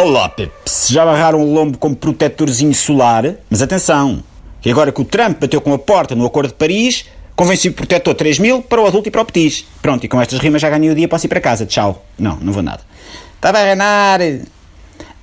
Olá, 0.00 0.28
Peps. 0.28 0.86
Já 0.90 1.04
barraram 1.04 1.42
o 1.42 1.52
lombo 1.52 1.76
como 1.76 1.96
protetorzinho 1.96 2.72
solar? 2.72 3.34
Mas 3.50 3.60
atenção, 3.60 4.22
que 4.60 4.70
agora 4.70 4.92
que 4.92 5.00
o 5.00 5.04
Trump 5.04 5.40
bateu 5.40 5.60
com 5.60 5.74
a 5.74 5.78
porta 5.78 6.14
no 6.14 6.24
Acordo 6.24 6.50
de 6.50 6.54
Paris, 6.54 7.06
convenci 7.34 7.68
o 7.68 7.72
protetor 7.72 8.14
3 8.14 8.38
mil 8.38 8.62
para 8.62 8.80
o 8.80 8.86
adulto 8.86 9.08
e 9.08 9.10
para 9.10 9.22
o 9.22 9.24
petis. 9.24 9.66
Pronto, 9.82 10.04
e 10.04 10.08
com 10.08 10.22
estas 10.22 10.38
rimas 10.38 10.62
já 10.62 10.70
ganhei 10.70 10.88
o 10.88 10.94
dia, 10.94 11.08
posso 11.08 11.26
ir 11.26 11.28
para 11.28 11.40
casa. 11.40 11.66
Tchau. 11.66 12.04
Não, 12.16 12.38
não 12.40 12.52
vou 12.52 12.62
nada. 12.62 12.82
Estava 13.34 13.58
a 13.58 13.64
reinar. 13.64 14.20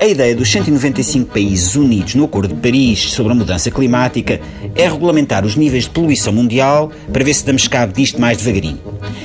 A 0.00 0.06
ideia 0.06 0.34
dos 0.34 0.50
195 0.50 1.30
países 1.30 1.76
unidos 1.76 2.14
no 2.14 2.24
Acordo 2.24 2.54
de 2.54 2.60
Paris 2.62 3.12
sobre 3.12 3.32
a 3.32 3.34
mudança 3.34 3.70
climática 3.70 4.40
é 4.74 4.88
regulamentar 4.88 5.44
os 5.44 5.56
níveis 5.56 5.84
de 5.84 5.90
poluição 5.90 6.32
mundial 6.32 6.90
para 7.12 7.22
ver 7.22 7.34
se 7.34 7.44
damos 7.44 7.68
cabo 7.68 7.92
disto 7.92 8.18
mais 8.18 8.38
devagarinho. 8.38 8.80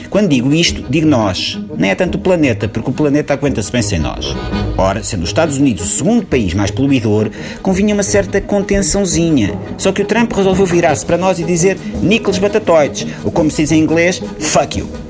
Quando 0.09 0.27
digo 0.27 0.53
isto, 0.53 0.83
digo 0.89 1.07
nós. 1.07 1.57
Nem 1.77 1.91
é 1.91 1.95
tanto 1.95 2.15
o 2.15 2.19
planeta, 2.19 2.67
porque 2.67 2.89
o 2.89 2.93
planeta 2.93 3.33
aguenta-se 3.33 3.71
bem 3.71 3.81
sem 3.81 3.99
nós. 3.99 4.35
Ora, 4.77 5.01
sendo 5.01 5.23
os 5.23 5.29
Estados 5.29 5.57
Unidos 5.57 5.85
o 5.85 5.97
segundo 5.97 6.25
país 6.25 6.53
mais 6.53 6.71
poluidor, 6.71 7.31
convinha 7.61 7.93
uma 7.93 8.03
certa 8.03 8.41
contençãozinha. 8.41 9.57
Só 9.77 9.93
que 9.93 10.01
o 10.01 10.05
Trump 10.05 10.33
resolveu 10.33 10.65
virar-se 10.65 11.05
para 11.05 11.17
nós 11.17 11.39
e 11.39 11.45
dizer 11.45 11.77
Nicholas 12.03 12.37
Batatoides, 12.37 13.07
ou 13.23 13.31
como 13.31 13.49
se 13.49 13.61
diz 13.61 13.71
em 13.71 13.79
inglês, 13.79 14.21
fuck 14.39 14.77
you. 14.77 15.04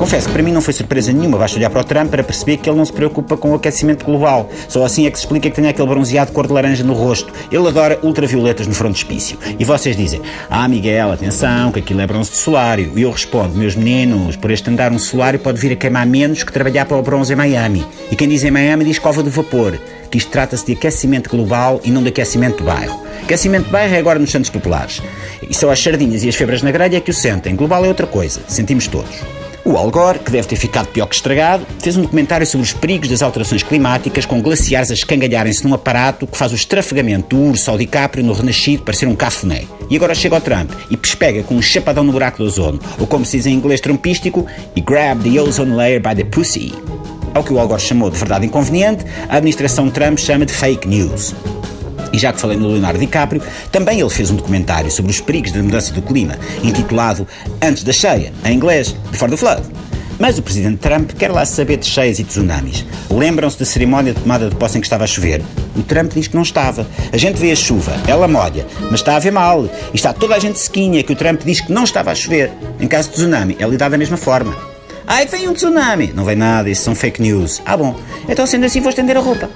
Confesso 0.00 0.28
que 0.28 0.32
para 0.32 0.42
mim 0.42 0.50
não 0.50 0.62
foi 0.62 0.72
surpresa 0.72 1.12
nenhuma, 1.12 1.36
basta 1.36 1.58
olhar 1.58 1.68
para 1.68 1.82
o 1.82 1.84
Trump 1.84 2.10
para 2.10 2.24
perceber 2.24 2.56
que 2.56 2.70
ele 2.70 2.78
não 2.78 2.86
se 2.86 2.92
preocupa 2.92 3.36
com 3.36 3.50
o 3.50 3.54
aquecimento 3.54 4.02
global. 4.02 4.48
Só 4.66 4.82
assim 4.82 5.04
é 5.04 5.10
que 5.10 5.18
se 5.18 5.24
explica 5.24 5.50
que 5.50 5.54
tem 5.54 5.68
aquele 5.68 5.86
bronzeado 5.86 6.32
cor 6.32 6.46
de 6.46 6.54
laranja 6.54 6.82
no 6.82 6.94
rosto. 6.94 7.30
Ele 7.52 7.68
adora 7.68 7.98
ultravioletas 8.02 8.66
no 8.66 8.72
frontispício. 8.72 9.36
E 9.58 9.62
vocês 9.62 9.94
dizem, 9.94 10.22
ah 10.48 10.66
Miguel, 10.66 11.12
atenção, 11.12 11.70
que 11.70 11.80
aquilo 11.80 12.00
é 12.00 12.06
bronze 12.06 12.30
de 12.30 12.38
solário. 12.38 12.90
E 12.96 13.02
eu 13.02 13.10
respondo, 13.10 13.54
meus 13.54 13.76
meninos, 13.76 14.36
por 14.36 14.50
este 14.50 14.70
andar 14.70 14.90
um 14.90 14.98
solário 14.98 15.38
pode 15.38 15.60
vir 15.60 15.72
a 15.72 15.76
queimar 15.76 16.06
menos 16.06 16.44
que 16.44 16.50
trabalhar 16.50 16.86
para 16.86 16.96
o 16.96 17.02
bronze 17.02 17.34
em 17.34 17.36
Miami. 17.36 17.86
E 18.10 18.16
quem 18.16 18.26
diz 18.26 18.42
em 18.42 18.50
Miami 18.50 18.86
diz 18.86 18.98
cova 18.98 19.22
do 19.22 19.28
vapor, 19.28 19.78
que 20.10 20.16
isto 20.16 20.30
trata-se 20.30 20.64
de 20.64 20.72
aquecimento 20.72 21.28
global 21.28 21.78
e 21.84 21.90
não 21.90 22.02
de 22.02 22.08
aquecimento 22.08 22.56
de 22.56 22.62
bairro. 22.62 22.98
Aquecimento 23.22 23.66
de 23.66 23.70
bairro 23.70 23.94
é 23.94 23.98
agora 23.98 24.18
nos 24.18 24.30
Santos 24.30 24.48
Populares. 24.48 25.02
E 25.46 25.52
só 25.52 25.70
as 25.70 25.78
sardinhas 25.78 26.24
e 26.24 26.28
as 26.30 26.36
febras 26.36 26.62
na 26.62 26.70
grelha 26.70 26.96
é 26.96 27.00
que 27.00 27.10
o 27.10 27.14
sentem. 27.14 27.54
Global 27.54 27.84
é 27.84 27.88
outra 27.88 28.06
coisa. 28.06 28.40
Sentimos 28.48 28.86
todos. 28.86 29.39
O 29.62 29.76
Al 29.76 29.90
Gore, 29.90 30.20
que 30.20 30.30
deve 30.30 30.48
ter 30.48 30.56
ficado 30.56 30.88
pior 30.88 31.06
que 31.06 31.14
estragado, 31.14 31.66
fez 31.80 31.96
um 31.96 32.02
documentário 32.02 32.46
sobre 32.46 32.64
os 32.64 32.72
perigos 32.72 33.08
das 33.08 33.20
alterações 33.20 33.62
climáticas, 33.62 34.24
com 34.24 34.40
glaciares 34.40 34.90
a 34.90 34.94
escangalharem-se 34.94 35.66
num 35.66 35.74
aparato 35.74 36.26
que 36.26 36.36
faz 36.36 36.50
o 36.50 36.54
estrafegamento 36.54 37.36
do 37.36 37.42
urso 37.42 37.70
ao 37.70 37.76
DiCaprio 37.76 38.24
no 38.24 38.32
Renascido 38.32 38.82
parecer 38.82 39.06
um 39.06 39.14
cafuné. 39.14 39.64
E 39.90 39.96
agora 39.96 40.14
chega 40.14 40.34
ao 40.34 40.40
Trump 40.40 40.70
e 40.90 40.96
pespega 40.96 41.42
com 41.42 41.54
um 41.54 41.62
chapadão 41.62 42.02
no 42.02 42.12
buraco 42.12 42.38
do 42.38 42.44
ozono, 42.44 42.80
ou 42.98 43.06
como 43.06 43.24
se 43.24 43.36
diz 43.36 43.46
em 43.46 43.54
inglês 43.54 43.80
trumpístico, 43.80 44.46
e 44.74 44.80
grab 44.80 45.22
the 45.22 45.40
ozone 45.40 45.76
layer 45.76 46.00
by 46.00 46.14
the 46.14 46.24
pussy. 46.24 46.72
Ao 47.34 47.44
que 47.44 47.52
o 47.52 47.58
Al 47.58 47.68
Gore 47.68 47.82
chamou 47.82 48.10
de 48.10 48.16
verdade 48.16 48.46
inconveniente, 48.46 49.04
a 49.28 49.36
administração 49.36 49.90
Trump 49.90 50.18
chama 50.18 50.46
de 50.46 50.52
fake 50.52 50.88
news. 50.88 51.34
E 52.12 52.18
já 52.18 52.32
que 52.32 52.40
falei 52.40 52.56
no 52.56 52.68
Leonardo 52.68 52.98
DiCaprio, 52.98 53.42
também 53.70 54.00
ele 54.00 54.10
fez 54.10 54.30
um 54.30 54.36
documentário 54.36 54.90
sobre 54.90 55.10
os 55.10 55.20
perigos 55.20 55.52
da 55.52 55.62
mudança 55.62 55.92
do 55.92 56.02
clima, 56.02 56.36
intitulado 56.62 57.26
Antes 57.62 57.84
da 57.84 57.92
Cheia, 57.92 58.32
em 58.44 58.54
inglês, 58.54 58.94
Before 59.10 59.30
the 59.30 59.36
Flood. 59.36 59.62
Mas 60.20 60.36
o 60.36 60.42
presidente 60.42 60.76
Trump 60.76 61.12
quer 61.12 61.32
lá 61.32 61.46
saber 61.46 61.78
de 61.78 61.86
cheias 61.86 62.18
e 62.18 62.24
tsunamis. 62.24 62.84
Lembram-se 63.10 63.58
da 63.58 63.64
cerimónia 63.64 64.12
de 64.12 64.20
tomada 64.20 64.50
de 64.50 64.54
posse 64.54 64.76
em 64.76 64.80
que 64.82 64.86
estava 64.86 65.04
a 65.04 65.06
chover? 65.06 65.42
O 65.74 65.82
Trump 65.82 66.12
diz 66.12 66.28
que 66.28 66.36
não 66.36 66.42
estava. 66.42 66.86
A 67.10 67.16
gente 67.16 67.38
vê 67.38 67.50
a 67.50 67.56
chuva, 67.56 67.94
ela 68.06 68.28
molha, 68.28 68.66
mas 68.82 69.00
está 69.00 69.16
a 69.16 69.18
ver 69.18 69.30
mal. 69.30 69.64
E 69.64 69.96
está 69.96 70.12
toda 70.12 70.34
a 70.34 70.38
gente 70.38 70.58
sequinha 70.58 71.02
que 71.02 71.12
o 71.12 71.16
Trump 71.16 71.40
diz 71.42 71.62
que 71.62 71.72
não 71.72 71.84
estava 71.84 72.10
a 72.10 72.14
chover. 72.14 72.50
Em 72.78 72.86
caso 72.86 73.08
de 73.08 73.14
tsunami, 73.14 73.56
é 73.58 73.66
lidado 73.66 73.92
da 73.92 73.98
mesma 73.98 74.18
forma. 74.18 74.54
Ai, 75.06 75.26
vem 75.26 75.48
um 75.48 75.54
tsunami! 75.54 76.12
Não 76.14 76.24
vem 76.24 76.36
nada, 76.36 76.68
isso 76.68 76.82
são 76.82 76.94
fake 76.94 77.22
news. 77.22 77.62
Ah, 77.64 77.76
bom. 77.76 77.98
Então, 78.28 78.46
sendo 78.46 78.66
assim, 78.66 78.80
vou 78.80 78.90
estender 78.90 79.16
a 79.16 79.20
roupa. 79.20 79.48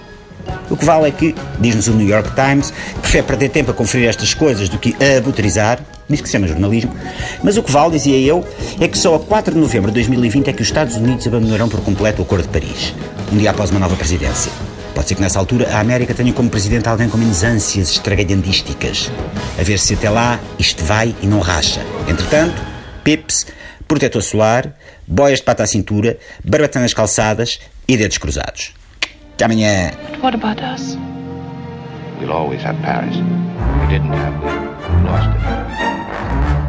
O 0.71 0.77
que 0.77 0.85
vale 0.85 1.09
é 1.09 1.11
que, 1.11 1.35
diz-nos 1.61 1.89
o 1.89 1.93
New 1.93 2.09
York 2.09 2.31
Times, 2.35 2.73
prefere 3.01 3.23
perder 3.25 3.49
tempo 3.51 3.71
a 3.71 3.75
conferir 3.75 4.09
estas 4.09 4.35
coisas 4.35 4.69
do 4.69 4.79
que 4.79 4.97
a 5.03 5.19
abuterizar, 5.19 5.81
diz 6.09 6.21
que 6.21 6.29
se 6.29 6.33
chama 6.33 6.47
jornalismo, 6.47 6.95
mas 7.43 7.57
o 7.57 7.63
que 7.63 7.71
vale, 7.71 7.93
dizia 7.93 8.19
eu, 8.19 8.45
é 8.81 8.89
que 8.89 8.97
só 8.97 9.15
a 9.15 9.21
4 9.21 9.55
de 9.55 9.61
novembro 9.61 9.91
de 9.91 9.95
2020 9.95 10.49
é 10.49 10.53
que 10.53 10.63
os 10.63 10.69
Estados 10.69 10.97
Unidos 10.97 11.27
abandonarão 11.27 11.69
por 11.69 11.81
completo 11.81 12.23
o 12.23 12.25
Acordo 12.25 12.43
de 12.43 12.49
Paris, 12.49 12.95
um 13.33 13.37
dia 13.37 13.51
após 13.51 13.71
uma 13.71 13.81
nova 13.81 13.97
presidência. 13.97 14.51
Pode 14.95 15.09
ser 15.09 15.17
que 15.17 15.21
nessa 15.21 15.41
altura 15.41 15.69
a 15.71 15.81
América 15.81 16.15
tenha 16.15 16.33
como 16.33 16.49
presidente 16.49 16.89
alguém 16.89 17.09
com 17.09 17.19
menos 17.19 17.43
ânsias 17.43 17.91
estragalhandísticas. 17.91 19.11
A 19.59 19.63
ver 19.63 19.79
se 19.79 19.95
até 19.95 20.09
lá 20.09 20.39
isto 20.57 20.85
vai 20.85 21.15
e 21.21 21.27
não 21.27 21.41
racha. 21.41 21.81
Entretanto, 22.07 22.63
pips, 23.03 23.45
protetor 23.89 24.23
solar, 24.23 24.73
boias 25.07 25.41
de 25.41 25.45
pata 25.45 25.65
à 25.65 25.67
cintura, 25.67 26.17
barbatanas 26.45 26.95
calçadas 26.95 27.59
e 27.89 27.97
dedos 27.97 28.19
cruzados. 28.19 28.73
Até 29.35 29.47
amanhã. 29.47 29.91
What 30.21 30.37
about 30.37 30.63
us? 30.63 30.97
We'll 32.21 32.31
always 32.31 32.63
have 32.63 32.81
Paris. 32.83 33.17
We 33.17 33.87
didn't 33.89 34.13
have, 34.13 34.35
it. 34.35 34.95
we 34.95 35.09
lost 35.11 35.29
it. 35.29 36.64